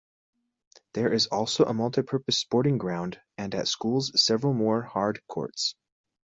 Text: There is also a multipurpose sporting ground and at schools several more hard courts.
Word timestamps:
There 0.95 1.13
is 1.13 1.27
also 1.27 1.65
a 1.65 1.73
multipurpose 1.73 2.33
sporting 2.33 2.79
ground 2.79 3.21
and 3.37 3.53
at 3.53 3.67
schools 3.67 4.11
several 4.19 4.51
more 4.51 4.81
hard 4.81 5.21
courts. 5.27 5.75